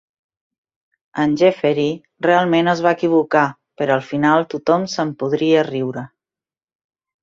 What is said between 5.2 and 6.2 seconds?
podria riure.